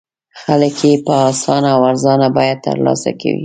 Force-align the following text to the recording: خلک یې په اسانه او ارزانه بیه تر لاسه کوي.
خلک 0.41 0.75
یې 0.87 0.93
په 1.05 1.13
اسانه 1.29 1.69
او 1.75 1.81
ارزانه 1.91 2.27
بیه 2.35 2.55
تر 2.65 2.75
لاسه 2.85 3.11
کوي. 3.21 3.39